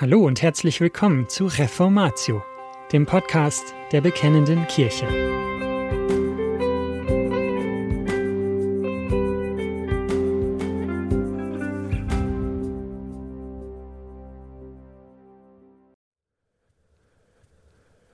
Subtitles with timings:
[0.00, 2.42] Hallo und herzlich willkommen zu Reformatio,
[2.90, 5.06] dem Podcast der Bekennenden Kirche.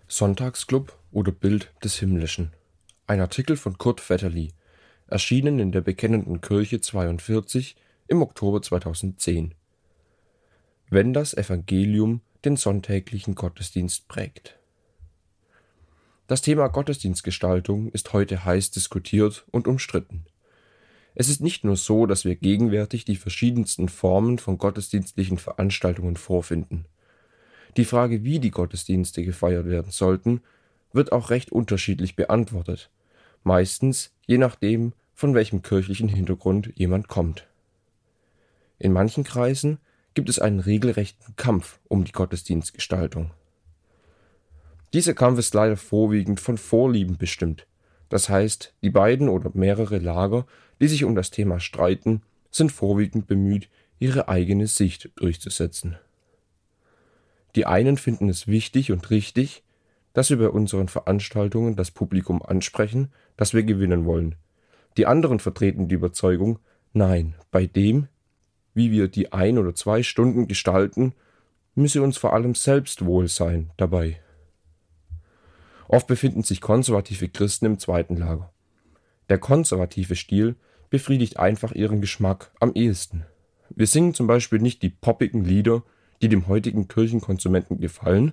[0.09, 2.53] Sonntagsclub oder Bild des Himmlischen.
[3.07, 4.55] Ein Artikel von Kurt Vetterli,
[5.07, 7.77] erschienen in der Bekennenden Kirche 42
[8.09, 9.55] im Oktober 2010
[10.91, 14.59] wenn das Evangelium den sonntäglichen Gottesdienst prägt.
[16.29, 20.25] Das Thema Gottesdienstgestaltung ist heute heiß diskutiert und umstritten.
[21.15, 26.85] Es ist nicht nur so, dass wir gegenwärtig die verschiedensten Formen von gottesdienstlichen Veranstaltungen vorfinden.
[27.77, 30.41] Die Frage, wie die Gottesdienste gefeiert werden sollten,
[30.93, 32.91] wird auch recht unterschiedlich beantwortet,
[33.45, 37.47] meistens je nachdem, von welchem kirchlichen Hintergrund jemand kommt.
[38.79, 39.79] In manchen Kreisen
[40.17, 43.33] gibt es einen regelrechten Kampf um die Gottesdienstgestaltung.
[44.95, 47.67] Dieser Kampf ist leider vorwiegend von Vorlieben bestimmt.
[48.09, 50.47] Das heißt, die beiden oder mehrere Lager,
[50.81, 55.99] die sich um das Thema streiten, sind vorwiegend bemüht, ihre eigene Sicht durchzusetzen.
[57.55, 59.65] Die einen finden es wichtig und richtig,
[60.15, 64.35] dass wir bei unseren Veranstaltungen das Publikum ansprechen, das wir gewinnen wollen.
[64.97, 66.59] Die anderen vertreten die Überzeugung,
[66.95, 68.09] nein, bei dem,
[68.77, 71.15] wie wir die ein oder zwei Stunden gestalten,
[71.75, 74.21] müsse uns vor allem Selbstwohl sein dabei.
[75.89, 78.53] Oft befinden sich konservative Christen im zweiten Lager.
[79.31, 80.57] Der konservative Stil
[80.91, 83.25] befriedigt einfach ihren Geschmack am ehesten.
[83.71, 85.83] Wir singen zum Beispiel nicht die poppigen Lieder,
[86.21, 88.33] die dem heutigen Kirchenkonsumenten gefallen,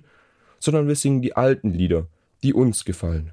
[0.60, 2.06] sondern wir singen die alten Lieder,
[2.42, 3.32] die uns gefallen.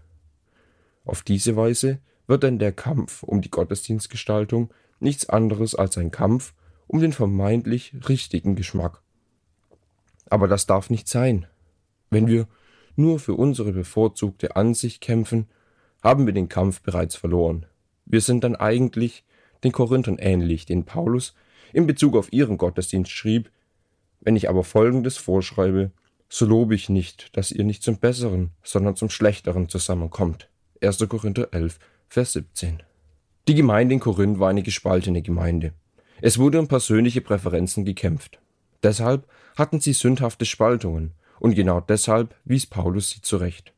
[1.04, 6.54] Auf diese Weise wird dann der Kampf um die Gottesdienstgestaltung nichts anderes als ein Kampf
[6.92, 9.02] um den vermeintlich richtigen Geschmack.
[10.30, 11.48] Aber das darf nicht sein.
[12.10, 12.50] Wenn wir
[12.98, 15.48] nur für unsere bevorzugte Ansicht kämpfen,
[16.04, 17.66] haben wir den Kampf bereits verloren.
[18.06, 19.24] Wir sind dann eigentlich
[19.64, 21.34] den Korinthern ähnlich, den Paulus
[21.72, 23.50] in Bezug auf ihren Gottesdienst schrieb,
[24.20, 25.92] wenn ich aber Folgendes vorschreibe,
[26.28, 30.50] so lobe ich nicht, dass ihr nicht zum Besseren, sondern zum Schlechteren zusammenkommt.
[30.82, 31.08] 1.
[31.08, 32.84] Korinther 11, Vers 17.
[33.48, 35.74] Die Gemeinde in Korinth war eine gespaltene Gemeinde.
[36.22, 38.40] Es wurde um persönliche Präferenzen gekämpft.
[38.84, 43.74] Deshalb hatten sie sündhafte Spaltungen, und genau deshalb wies Paulus sie zurecht.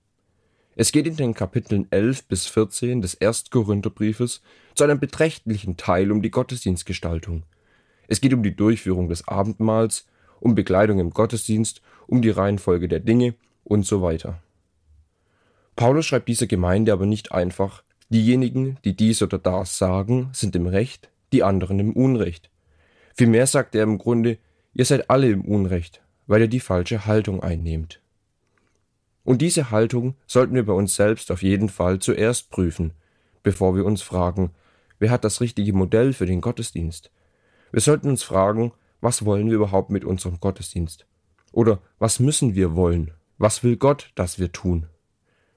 [0.75, 4.41] Es geht in den Kapiteln 11 bis 14 des ersten Korintherbriefes
[4.75, 7.43] zu einem beträchtlichen Teil um die Gottesdienstgestaltung.
[8.07, 10.07] Es geht um die Durchführung des Abendmahls,
[10.41, 14.41] um Bekleidung im Gottesdienst, um die Reihenfolge der Dinge und so weiter.
[15.77, 20.67] Paulus schreibt dieser Gemeinde aber nicht einfach, diejenigen, die dies oder das sagen, sind im
[20.67, 22.49] Recht, die anderen im Unrecht.
[23.15, 24.37] Vielmehr sagt er im Grunde,
[24.73, 27.99] ihr seid alle im Unrecht, weil ihr die falsche Haltung einnehmt.
[29.23, 32.93] Und diese Haltung sollten wir bei uns selbst auf jeden Fall zuerst prüfen,
[33.41, 34.51] bevor wir uns fragen,
[34.99, 37.11] wer hat das richtige Modell für den Gottesdienst?
[37.71, 41.05] Wir sollten uns fragen, was wollen wir überhaupt mit unserem Gottesdienst?
[41.51, 43.11] Oder was müssen wir wollen?
[43.37, 44.87] Was will Gott, dass wir tun?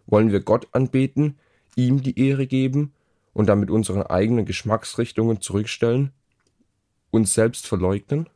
[0.07, 1.39] Wollen wir Gott anbeten,
[1.75, 2.93] ihm die Ehre geben
[3.37, 6.11] und damit unsere eigenen Geschmacksrichtungen zurückstellen,
[7.11, 8.31] uns selbst verleugnen?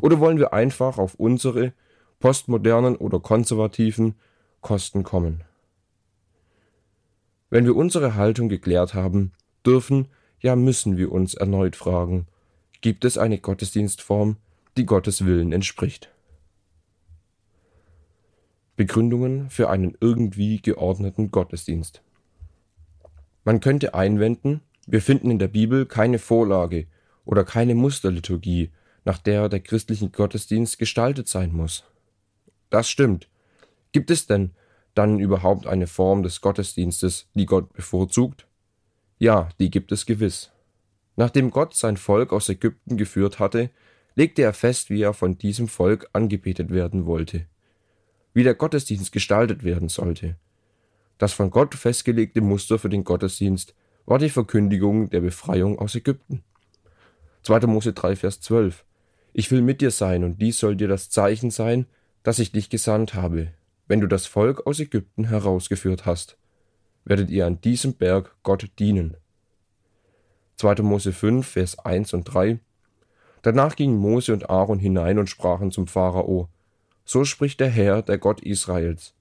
[0.00, 1.74] Oder wollen wir einfach auf unsere
[2.18, 4.14] postmodernen oder konservativen
[4.62, 5.44] Kosten kommen?
[7.50, 9.32] Wenn wir unsere Haltung geklärt haben,
[9.66, 10.08] dürfen,
[10.40, 12.26] ja müssen wir uns erneut fragen,
[12.80, 14.38] gibt es eine Gottesdienstform,
[14.78, 16.10] die Gottes Willen entspricht?
[18.76, 22.00] Begründungen für einen irgendwie geordneten Gottesdienst.
[23.44, 26.86] Man könnte einwenden, wir finden in der Bibel keine Vorlage
[27.24, 28.70] oder keine Musterliturgie,
[29.04, 31.84] nach der der christliche Gottesdienst gestaltet sein muss.
[32.70, 33.28] Das stimmt.
[33.92, 34.52] Gibt es denn
[34.94, 38.46] dann überhaupt eine Form des Gottesdienstes, die Gott bevorzugt?
[39.18, 40.50] Ja, die gibt es gewiss.
[41.16, 43.70] Nachdem Gott sein Volk aus Ägypten geführt hatte,
[44.14, 47.46] legte er fest, wie er von diesem Volk angebetet werden wollte,
[48.34, 50.36] wie der Gottesdienst gestaltet werden sollte.
[51.22, 53.76] Das von Gott festgelegte Muster für den Gottesdienst
[54.06, 56.42] war die Verkündigung der Befreiung aus Ägypten.
[57.44, 57.60] 2.
[57.68, 58.84] Mose 3, Vers 12.
[59.32, 61.86] Ich will mit dir sein, und dies soll dir das Zeichen sein,
[62.24, 63.52] dass ich dich gesandt habe.
[63.86, 66.38] Wenn du das Volk aus Ägypten herausgeführt hast,
[67.04, 69.16] werdet ihr an diesem Berg Gott dienen.
[70.56, 70.82] 2.
[70.82, 72.58] Mose 5, Vers 1 und 3.
[73.42, 76.48] Danach gingen Mose und Aaron hinein und sprachen zum Pharao,
[77.04, 79.14] So spricht der Herr, der Gott Israels.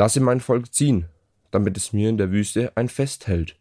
[0.00, 1.10] Lasse mein Volk ziehen,
[1.50, 3.56] damit es mir in der Wüste ein Fest hält.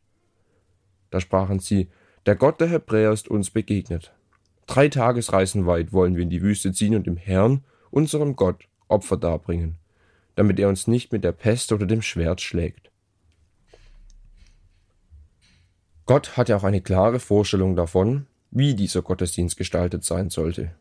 [1.10, 1.90] Da sprachen sie,
[2.26, 4.14] der Gott der Hebräer ist uns begegnet.
[4.66, 9.18] Drei Tagesreisen weit wollen wir in die Wüste ziehen und dem Herrn, unserem Gott, Opfer
[9.18, 9.80] darbringen,
[10.36, 12.90] damit er uns nicht mit der Pest oder dem Schwert schlägt.
[16.06, 20.72] Gott hat ja auch eine klare Vorstellung davon, wie dieser Gottesdienst gestaltet sein sollte.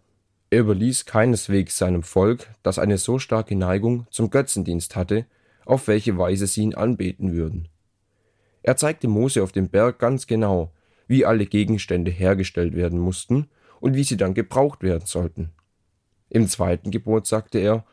[0.51, 5.27] Er überließ keineswegs seinem Volk, das eine so starke Neigung zum Götzendienst hatte,
[5.69, 7.69] auf welche Weise sie ihn anbeten würden.
[8.63, 10.73] Er zeigte Mose auf dem Berg ganz genau,
[11.07, 13.49] wie alle Gegenstände hergestellt werden mussten
[13.79, 15.51] und wie sie dann gebraucht werden sollten.
[16.31, 17.85] Im zweiten Gebot sagte er,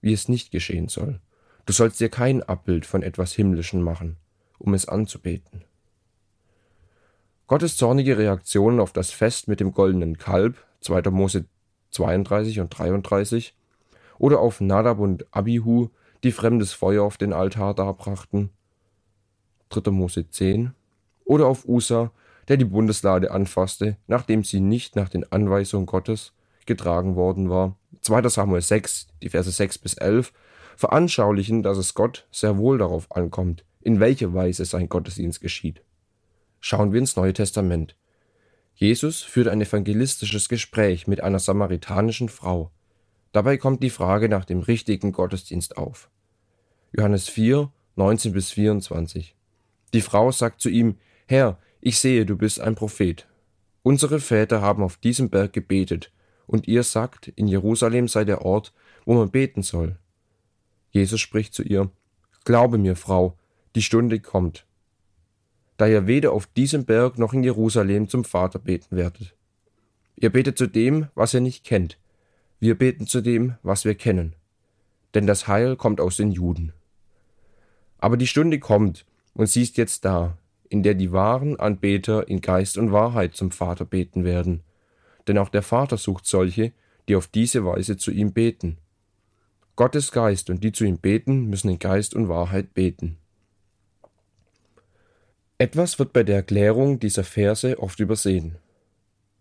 [0.00, 1.20] wie es nicht geschehen soll.
[1.66, 4.16] Du sollst dir kein Abbild von etwas Himmlischen machen,
[4.58, 5.62] um es anzubeten.
[7.46, 11.10] Gottes zornige Reaktion auf das Fest mit dem goldenen Kalb, 2.
[11.10, 11.44] Mose
[11.90, 13.54] 32 und 33,
[14.18, 15.90] oder auf Nadab und Abihu,
[16.24, 18.50] die fremdes Feuer auf den Altar darbrachten,
[19.70, 19.90] 3.
[19.90, 20.72] Mose 10,
[21.24, 22.10] oder auf Usa,
[22.48, 26.32] der die Bundeslade anfasste, nachdem sie nicht nach den Anweisungen Gottes
[26.66, 28.28] getragen worden war, 2.
[28.28, 30.32] Samuel 6, die Verse 6 bis 11,
[30.76, 35.82] veranschaulichen, dass es Gott sehr wohl darauf ankommt, in welcher Weise sein Gottesdienst geschieht.
[36.58, 37.96] Schauen wir ins Neue Testament.
[38.74, 42.70] Jesus führt ein evangelistisches Gespräch mit einer samaritanischen Frau.
[43.32, 46.10] Dabei kommt die Frage nach dem richtigen Gottesdienst auf.
[46.92, 49.36] Johannes 4, 19 bis 24.
[49.92, 50.96] Die Frau sagt zu ihm,
[51.26, 53.26] Herr, ich sehe, du bist ein Prophet.
[53.82, 56.12] Unsere Väter haben auf diesem Berg gebetet,
[56.46, 58.72] und ihr sagt, in Jerusalem sei der Ort,
[59.04, 59.96] wo man beten soll.
[60.90, 61.90] Jesus spricht zu ihr,
[62.44, 63.36] Glaube mir, Frau,
[63.76, 64.66] die Stunde kommt,
[65.76, 69.34] da ihr weder auf diesem Berg noch in Jerusalem zum Vater beten werdet.
[70.16, 71.98] Ihr betet zu dem, was ihr nicht kennt,
[72.60, 74.36] wir beten zu dem, was wir kennen.
[75.14, 76.72] Denn das Heil kommt aus den Juden.
[77.98, 80.36] Aber die Stunde kommt, und sie ist jetzt da,
[80.68, 84.62] in der die wahren Anbeter in Geist und Wahrheit zum Vater beten werden.
[85.26, 86.72] Denn auch der Vater sucht solche,
[87.08, 88.78] die auf diese Weise zu ihm beten.
[89.74, 93.16] Gottes Geist und die zu ihm beten, müssen in Geist und Wahrheit beten.
[95.58, 98.56] Etwas wird bei der Erklärung dieser Verse oft übersehen.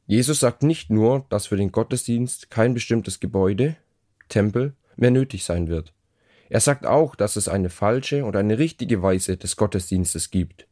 [0.09, 3.75] Jesus sagt nicht nur, dass für den Gottesdienst kein bestimmtes Gebäude,
[4.27, 5.93] Tempel, mehr nötig sein wird.
[6.49, 10.65] Er sagt auch, dass es eine falsche und eine richtige Weise des Gottesdienstes gibt.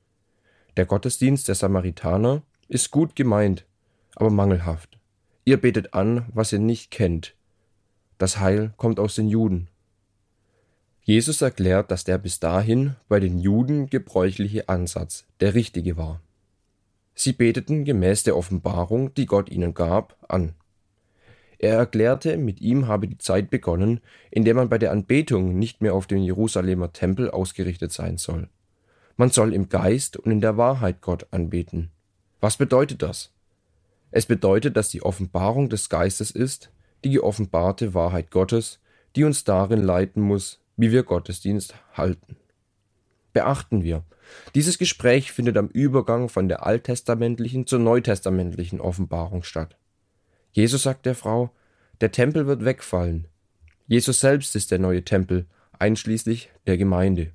[0.76, 3.64] Der Gottesdienst der Samaritaner ist gut gemeint,
[4.16, 4.98] aber mangelhaft.
[5.46, 7.36] Ihr betet an, was ihr nicht kennt.
[8.18, 9.68] Das Heil kommt aus den Juden.
[11.04, 16.22] Jesus erklärt, dass der bis dahin bei den Juden gebräuchliche Ansatz der richtige war.
[17.20, 20.54] Sie beteten gemäß der Offenbarung, die Gott ihnen gab, an.
[21.58, 25.82] Er erklärte, mit ihm habe die Zeit begonnen, in der man bei der Anbetung nicht
[25.82, 28.50] mehr auf den Jerusalemer Tempel ausgerichtet sein soll.
[29.16, 31.90] Man soll im Geist und in der Wahrheit Gott anbeten.
[32.40, 33.32] Was bedeutet das?
[34.12, 36.70] Es bedeutet, dass die Offenbarung des Geistes ist,
[37.04, 38.80] die geoffenbarte Wahrheit Gottes,
[39.16, 42.38] die uns darin leiten muss, wie wir Gottesdienst halten.
[43.38, 44.04] Beachten wir,
[44.56, 49.78] dieses Gespräch findet am Übergang von der alttestamentlichen zur neutestamentlichen Offenbarung statt.
[50.54, 51.52] Jesus sagt der Frau,
[52.02, 53.28] der Tempel wird wegfallen.
[53.86, 55.46] Jesus selbst ist der neue Tempel,
[55.78, 57.32] einschließlich der Gemeinde.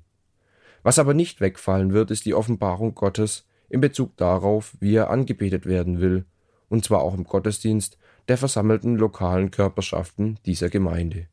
[0.81, 5.65] Was aber nicht wegfallen wird, ist die Offenbarung Gottes in Bezug darauf, wie er angebetet
[5.65, 6.25] werden will,
[6.67, 7.97] und zwar auch im Gottesdienst
[8.27, 11.27] der versammelten lokalen Körperschaften dieser Gemeinde.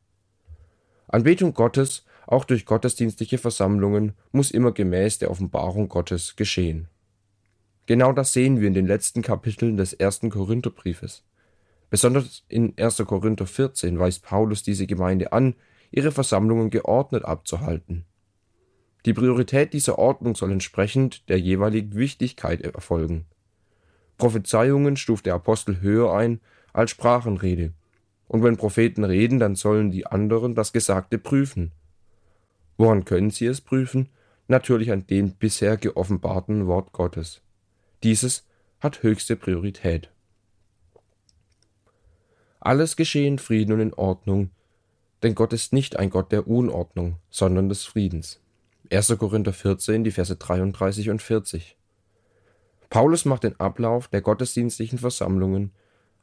[1.09, 6.87] Anbetung Gottes auch durch gottesdienstliche Versammlungen muss immer gemäß der Offenbarung Gottes geschehen.
[7.87, 11.25] Genau das sehen wir in den letzten Kapiteln des ersten Korintherbriefes.
[11.89, 13.03] Besonders in 1.
[13.05, 15.55] Korinther 14 weist Paulus diese Gemeinde an,
[15.91, 18.05] ihre Versammlungen geordnet abzuhalten.
[19.05, 23.25] Die Priorität dieser Ordnung soll entsprechend der jeweiligen Wichtigkeit erfolgen.
[24.17, 26.39] Prophezeiungen stuft der Apostel höher ein
[26.71, 27.73] als Sprachenrede.
[28.29, 31.73] Und wenn Propheten reden, dann sollen die anderen das Gesagte prüfen.
[32.81, 34.09] Woran können sie es prüfen?
[34.47, 37.43] Natürlich an dem bisher geoffenbarten Wort Gottes.
[38.01, 38.47] Dieses
[38.79, 40.09] hat höchste Priorität.
[42.59, 44.49] Alles geschehe in Frieden und in Ordnung,
[45.21, 48.41] denn Gott ist nicht ein Gott der Unordnung, sondern des Friedens.
[48.91, 49.15] 1.
[49.19, 51.77] Korinther 14, die Verse 33 und 40.
[52.89, 55.71] Paulus macht den Ablauf der gottesdienstlichen Versammlungen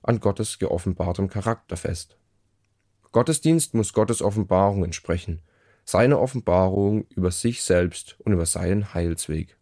[0.02, 2.16] an Gottes geoffenbartem Charakter fest.
[3.12, 5.40] Gottesdienst muss Gottes Offenbarung entsprechen,
[5.88, 9.56] seine Offenbarung über sich selbst und über seinen Heilsweg.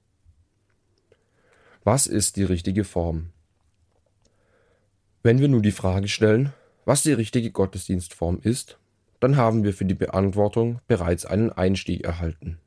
[1.84, 3.26] Was ist die richtige Form?
[5.22, 6.52] Wenn wir nun die Frage stellen,
[6.84, 8.76] was die richtige Gottesdienstform ist,
[9.20, 12.58] dann haben wir für die Beantwortung bereits einen Einstieg erhalten.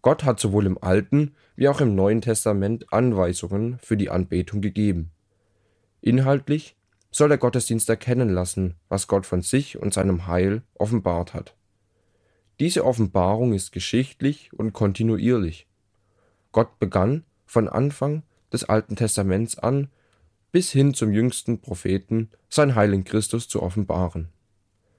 [0.00, 5.10] Gott hat sowohl im Alten wie auch im Neuen Testament Anweisungen für die Anbetung gegeben.
[6.00, 6.76] Inhaltlich
[7.10, 11.54] soll der Gottesdienst erkennen lassen, was Gott von sich und seinem Heil offenbart hat.
[12.60, 15.66] Diese Offenbarung ist geschichtlich und kontinuierlich.
[16.52, 19.88] Gott begann von Anfang des Alten Testaments an
[20.52, 24.28] bis hin zum jüngsten Propheten sein Heil in Christus zu offenbaren.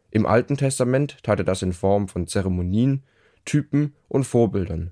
[0.10, 3.03] Im Alten Testament tat er das in Form von Zeremonien,
[3.46, 4.91] Typen und Vorbildern,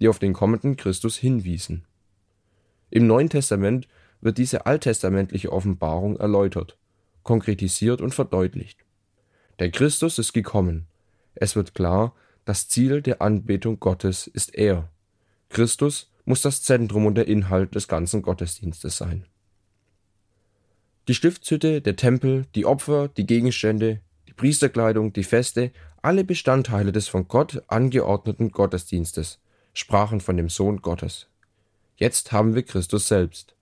[0.00, 1.86] die auf den kommenden Christus hinwiesen.
[2.90, 3.86] Im Neuen Testament
[4.20, 6.76] wird diese alttestamentliche Offenbarung erläutert,
[7.22, 8.84] konkretisiert und verdeutlicht.
[9.60, 10.86] Der Christus ist gekommen.
[11.34, 14.90] Es wird klar, das Ziel der Anbetung Gottes ist er.
[15.48, 19.26] Christus muss das Zentrum und der Inhalt des ganzen Gottesdienstes sein.
[21.08, 25.72] Die Stiftshütte, der Tempel, die Opfer, die Gegenstände, die Priesterkleidung, die Feste,
[26.02, 29.40] alle Bestandteile des von Gott angeordneten Gottesdienstes
[29.72, 31.26] sprachen von dem Sohn Gottes.
[31.96, 33.54] Jetzt haben wir Christus selbst.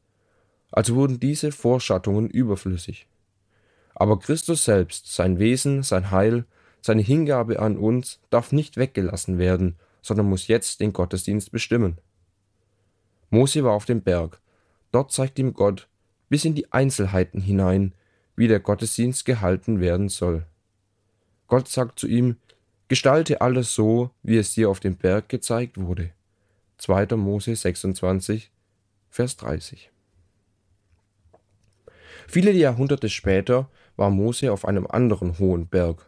[0.70, 3.06] Also wurden diese Vorschattungen überflüssig.
[3.94, 6.44] Aber Christus selbst, sein Wesen, sein Heil,
[6.88, 11.98] seine Hingabe an uns darf nicht weggelassen werden, sondern muss jetzt den Gottesdienst bestimmen.
[13.28, 14.40] Mose war auf dem Berg.
[14.90, 15.86] Dort zeigt ihm Gott
[16.30, 17.92] bis in die Einzelheiten hinein,
[18.36, 20.46] wie der Gottesdienst gehalten werden soll.
[21.46, 22.36] Gott sagt zu ihm,
[22.88, 26.10] Gestalte alles so, wie es dir auf dem Berg gezeigt wurde.
[26.78, 27.16] 2.
[27.16, 28.50] Mose 26,
[29.10, 29.90] Vers 30.
[32.26, 36.07] Viele Jahrhunderte später war Mose auf einem anderen hohen Berg.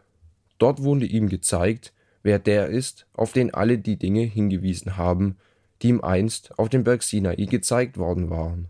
[0.61, 1.91] Dort wurde ihm gezeigt,
[2.21, 5.37] wer der ist, auf den alle die Dinge hingewiesen haben,
[5.81, 8.67] die ihm einst auf dem Berg Sinai gezeigt worden waren.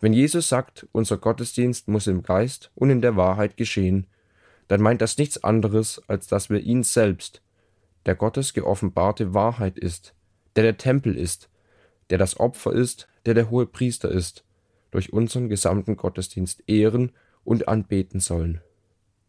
[0.00, 4.06] Wenn Jesus sagt, unser Gottesdienst muss im Geist und in der Wahrheit geschehen,
[4.66, 7.42] dann meint das nichts anderes, als dass wir ihn selbst,
[8.06, 10.14] der Gottes geoffenbarte Wahrheit ist,
[10.56, 11.50] der der Tempel ist,
[12.08, 14.42] der das Opfer ist, der der hohe Priester ist,
[14.90, 17.12] durch unseren gesamten Gottesdienst ehren
[17.44, 18.62] und anbeten sollen.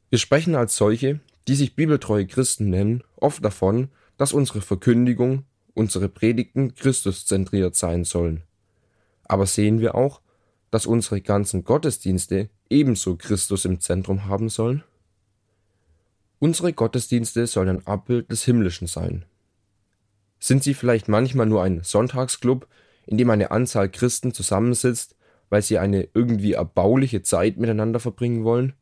[0.09, 6.09] Wir sprechen als solche, die sich bibeltreue Christen nennen, oft davon, dass unsere Verkündigung, unsere
[6.09, 8.43] Predigten Christuszentriert sein sollen.
[9.23, 10.21] Aber sehen wir auch,
[10.71, 14.83] dass unsere ganzen Gottesdienste ebenso Christus im Zentrum haben sollen?
[16.39, 19.25] Unsere Gottesdienste sollen ein Abbild des Himmlischen sein.
[20.39, 22.67] Sind sie vielleicht manchmal nur ein Sonntagsclub,
[23.05, 25.17] in dem eine Anzahl Christen zusammensitzt
[25.49, 28.73] weil sie eine irgendwie erbauliche Zeit miteinander verbringen wollen?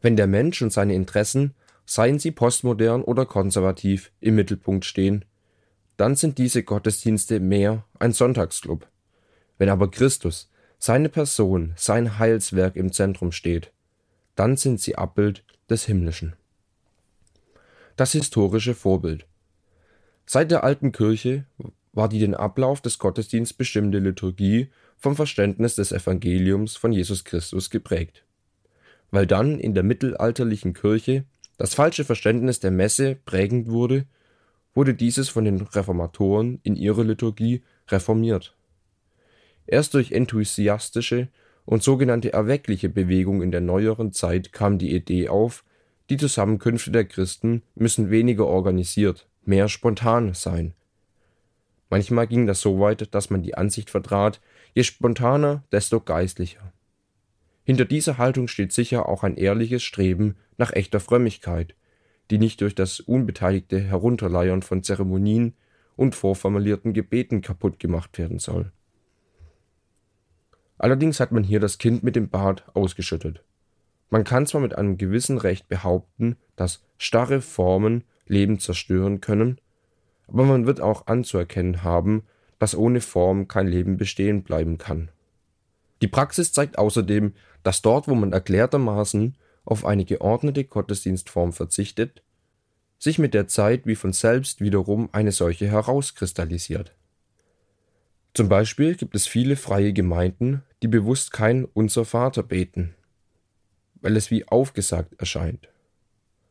[0.00, 5.24] Wenn der Mensch und seine Interessen, seien sie postmodern oder konservativ, im Mittelpunkt stehen,
[5.96, 8.86] dann sind diese Gottesdienste mehr ein Sonntagsclub.
[9.56, 13.72] Wenn aber Christus, seine Person, sein Heilswerk im Zentrum steht,
[14.36, 16.36] dann sind sie Abbild des Himmlischen.
[17.96, 19.26] Das historische Vorbild.
[20.24, 21.46] Seit der alten Kirche
[21.92, 27.70] war die den Ablauf des Gottesdienstes bestimmte Liturgie vom Verständnis des Evangeliums von Jesus Christus
[27.70, 28.24] geprägt.
[29.10, 31.24] Weil dann in der mittelalterlichen Kirche
[31.56, 34.06] das falsche Verständnis der Messe prägend wurde,
[34.74, 38.56] wurde dieses von den Reformatoren in ihrer Liturgie reformiert.
[39.66, 41.28] Erst durch enthusiastische
[41.64, 45.64] und sogenannte erweckliche Bewegung in der neueren Zeit kam die Idee auf,
[46.10, 50.72] die Zusammenkünfte der Christen müssen weniger organisiert, mehr spontan sein.
[51.90, 54.40] Manchmal ging das so weit, dass man die Ansicht vertrat,
[54.74, 56.72] Je spontaner, desto geistlicher.
[57.68, 61.74] Hinter dieser Haltung steht sicher auch ein ehrliches Streben nach echter Frömmigkeit,
[62.30, 65.52] die nicht durch das unbeteiligte Herunterleiern von Zeremonien
[65.94, 68.72] und vorformulierten Gebeten kaputt gemacht werden soll.
[70.78, 73.44] Allerdings hat man hier das Kind mit dem Bart ausgeschüttet.
[74.08, 79.60] Man kann zwar mit einem gewissen Recht behaupten, dass starre Formen Leben zerstören können,
[80.26, 82.22] aber man wird auch anzuerkennen haben,
[82.58, 85.10] dass ohne Form kein Leben bestehen bleiben kann.
[86.02, 92.22] Die Praxis zeigt außerdem, dass dort, wo man erklärtermaßen auf eine geordnete Gottesdienstform verzichtet,
[92.98, 96.94] sich mit der Zeit wie von selbst wiederum eine solche herauskristallisiert.
[98.34, 102.94] Zum Beispiel gibt es viele freie Gemeinden, die bewusst kein Unser Vater beten,
[104.00, 105.68] weil es wie aufgesagt erscheint.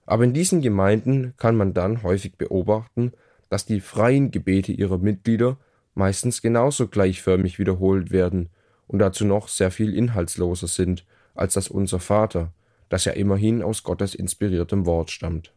[0.05, 3.13] Aber in diesen Gemeinden kann man dann häufig beobachten,
[3.49, 5.57] dass die freien Gebete ihrer Mitglieder
[5.95, 8.49] meistens genauso gleichförmig wiederholt werden
[8.87, 12.51] und dazu noch sehr viel inhaltsloser sind als das Unser Vater,
[12.89, 15.53] das ja immerhin aus Gottes inspiriertem Wort stammt.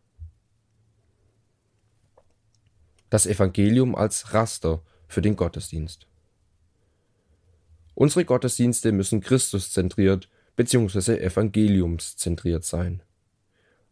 [3.08, 6.06] Das Evangelium als Raster für den Gottesdienst.
[7.94, 11.16] Unsere Gottesdienste müssen Christuszentriert bzw.
[11.16, 13.02] evangeliumszentriert sein.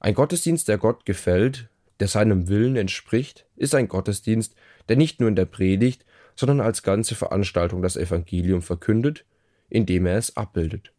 [0.00, 1.68] Ein Gottesdienst, der Gott gefällt,
[2.00, 4.54] der seinem Willen entspricht, ist ein Gottesdienst,
[4.88, 6.04] der nicht nur in der Predigt,
[6.38, 9.24] sondern als ganze Veranstaltung das Evangelium verkündet,
[9.68, 10.92] indem er es abbildet.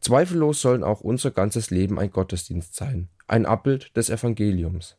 [0.00, 4.96] Zweifellos sollen auch unser ganzes Leben ein Gottesdienst sein, ein Abbild des Evangeliums.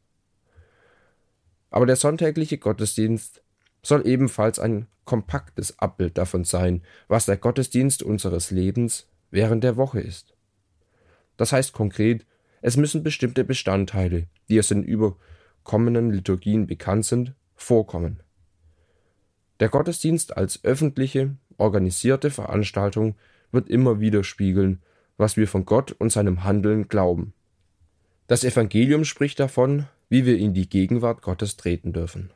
[1.72, 3.42] Aber der sonntägliche Gottesdienst
[3.82, 10.02] soll ebenfalls ein kompaktes Abbild davon sein, was der Gottesdienst unseres Lebens während der Woche
[10.02, 10.36] ist.
[11.36, 12.28] Das heißt konkret,
[12.62, 18.22] es müssen bestimmte Bestandteile, die aus den überkommenen Liturgien bekannt sind, vorkommen.
[19.60, 23.16] Der Gottesdienst als öffentliche, organisierte Veranstaltung
[23.52, 24.82] wird immer widerspiegeln,
[25.18, 27.34] was wir von Gott und seinem Handeln glauben.
[28.28, 32.30] Das Evangelium spricht davon, wie wir in die Gegenwart Gottes treten dürfen.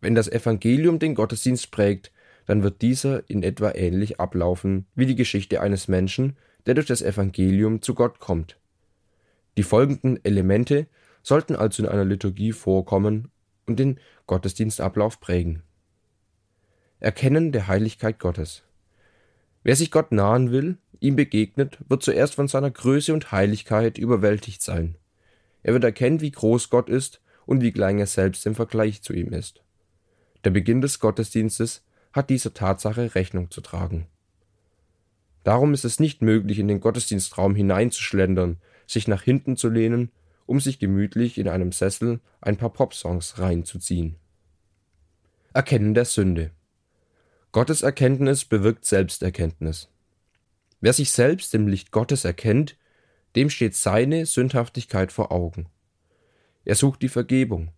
[0.00, 2.10] Wenn das Evangelium den Gottesdienst prägt,
[2.46, 7.02] dann wird dieser in etwa ähnlich ablaufen wie die Geschichte eines Menschen, der durch das
[7.02, 8.58] Evangelium zu Gott kommt.
[9.56, 10.86] Die folgenden Elemente
[11.22, 13.30] sollten also in einer Liturgie vorkommen
[13.66, 15.62] und den Gottesdienstablauf prägen.
[17.04, 18.62] Erkennen der Heiligkeit Gottes.
[19.62, 24.62] Wer sich Gott nahen will, ihm begegnet, wird zuerst von seiner Größe und Heiligkeit überwältigt
[24.62, 24.96] sein.
[25.62, 29.12] Er wird erkennen, wie groß Gott ist und wie klein er selbst im Vergleich zu
[29.12, 29.62] ihm ist.
[30.44, 31.84] Der Beginn des Gottesdienstes
[32.14, 34.06] hat dieser Tatsache Rechnung zu tragen.
[35.42, 38.56] Darum ist es nicht möglich, in den Gottesdienstraum hineinzuschlendern,
[38.86, 40.10] sich nach hinten zu lehnen,
[40.46, 44.16] um sich gemütlich in einem Sessel ein paar Popsongs reinzuziehen.
[45.52, 46.50] Erkennen der Sünde.
[47.54, 49.88] Gottes Erkenntnis bewirkt Selbsterkenntnis.
[50.80, 52.76] Wer sich selbst im Licht Gottes erkennt,
[53.36, 55.66] dem steht seine Sündhaftigkeit vor Augen.
[56.64, 57.68] Er sucht die Vergebung.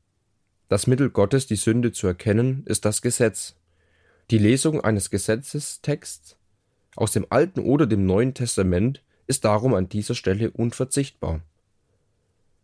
[0.71, 3.55] Das Mittel Gottes, die Sünde zu erkennen, ist das Gesetz.
[4.31, 6.39] Die Lesung eines Gesetzestexts
[6.97, 11.43] aus dem Alten oder dem Neuen Testament ist darum an dieser Stelle unverzichtbar.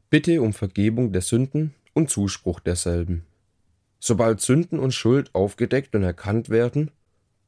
[0.09, 3.27] Bitte um Vergebung der Sünden und Zuspruch derselben.
[3.99, 6.91] Sobald Sünden und Schuld aufgedeckt und erkannt werden,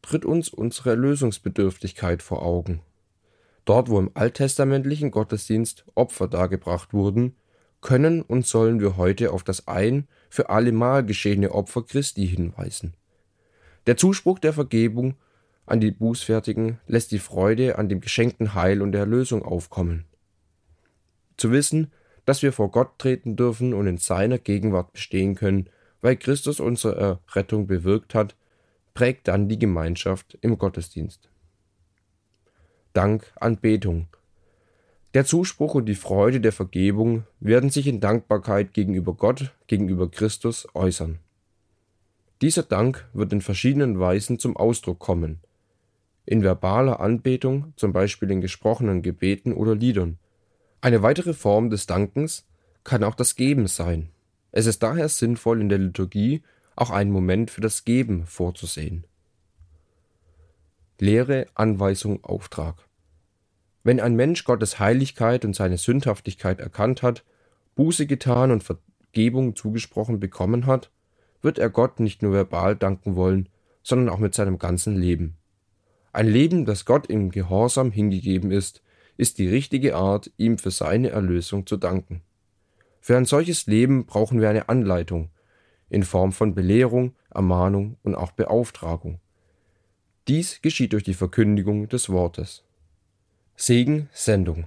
[0.05, 2.83] tritt uns unsere Erlösungsbedürftigkeit vor Augen.
[3.65, 7.37] Dort, wo im alttestamentlichen Gottesdienst Opfer dargebracht wurden,
[7.81, 12.95] können und sollen wir heute auf das ein für allemal geschehene Opfer Christi hinweisen.
[13.87, 15.15] Der Zuspruch der Vergebung
[15.67, 20.05] an die Bußfertigen lässt die Freude an dem geschenkten Heil und der Erlösung aufkommen.
[21.39, 21.91] Zu wissen,
[22.27, 25.69] dass wir vor Gott treten dürfen und in seiner Gegenwart bestehen können,
[26.03, 28.37] weil Christus unsere Rettung bewirkt hat,
[28.95, 31.29] prägt dann die Gemeinschaft im Gottesdienst.
[32.93, 34.07] Dank, Anbetung.
[35.15, 40.67] Der Zuspruch und die Freude der Vergebung werden sich in Dankbarkeit gegenüber Gott, gegenüber Christus
[40.75, 41.19] äußern.
[42.41, 45.41] Dieser Dank wird in verschiedenen Weisen zum Ausdruck kommen.
[46.27, 50.19] In verbaler Anbetung, zum Beispiel in gesprochenen Gebeten oder Liedern.
[50.81, 52.47] Eine weitere Form des Dankens
[52.83, 54.11] kann auch das Geben sein.
[54.53, 56.43] Es ist daher sinnvoll, in der Liturgie
[56.77, 59.07] auch einen Moment für das Geben vorzusehen.
[60.99, 62.77] Lehre, Anweisung, Auftrag.
[63.83, 67.25] Wenn ein Mensch Gottes Heiligkeit und seine Sündhaftigkeit erkannt hat,
[67.75, 70.91] Buße getan und Vergebung zugesprochen bekommen hat,
[71.43, 73.49] wird er Gott nicht nur verbal danken wollen,
[73.83, 75.37] sondern auch mit seinem ganzen Leben.
[76.13, 78.83] Ein Leben, das Gott im Gehorsam hingegeben ist,
[79.17, 82.23] ist die richtige Art, ihm für seine Erlösung zu danken.
[83.01, 85.29] Für ein solches Leben brauchen wir eine Anleitung
[85.95, 89.21] in Form von Belehrung, Ermahnung und auch Beauftragung.
[90.29, 92.65] Dies geschieht durch die Verkündigung des Wortes.
[93.57, 94.67] Segen, Sendung.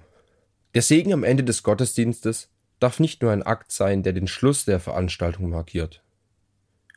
[0.74, 4.66] Der Segen am Ende des Gottesdienstes darf nicht nur ein Akt sein, der den Schluss
[4.66, 6.04] der Veranstaltung markiert.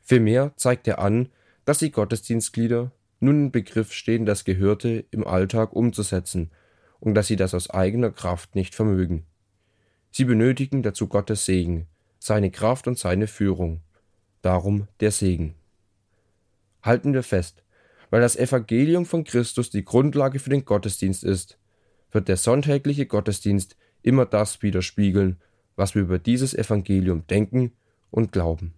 [0.02, 1.28] Vielmehr zeigt er an,
[1.64, 6.50] dass die Gottesdienstglieder nun im Begriff stehen, das Gehörte im Alltag umzusetzen
[7.00, 9.26] und dass sie das aus eigener Kraft nicht vermögen.
[10.10, 11.86] Sie benötigen dazu Gottes Segen,
[12.18, 13.80] seine Kraft und seine Führung.
[14.42, 15.54] Darum der Segen.
[16.82, 17.62] Halten wir fest,
[18.10, 21.58] weil das Evangelium von Christus die Grundlage für den Gottesdienst ist,
[22.10, 25.40] wird der sonntägliche Gottesdienst immer das widerspiegeln,
[25.76, 27.72] was wir über dieses Evangelium denken
[28.10, 28.74] und glauben.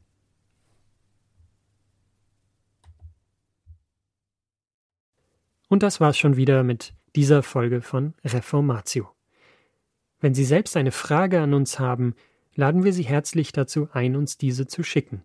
[5.69, 9.09] Und das war's schon wieder mit dieser Folge von Reformatio.
[10.21, 12.15] Wenn Sie selbst eine Frage an uns haben,
[12.55, 15.25] laden wir Sie herzlich dazu ein, uns diese zu schicken.